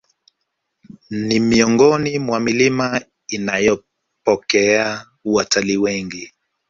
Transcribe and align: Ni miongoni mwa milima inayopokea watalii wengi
Ni 1.09 1.39
miongoni 1.39 2.19
mwa 2.19 2.39
milima 2.39 3.01
inayopokea 3.27 5.05
watalii 5.23 5.77
wengi 5.77 6.33